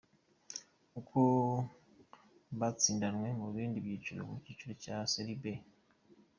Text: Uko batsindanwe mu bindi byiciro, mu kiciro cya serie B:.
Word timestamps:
Uko 0.99 1.19
batsindanwe 2.59 3.27
mu 3.39 3.47
bindi 3.55 3.77
byiciro, 3.85 4.21
mu 4.31 4.37
kiciro 4.45 4.73
cya 4.83 4.97
serie 5.11 5.37
B:. 5.41 5.43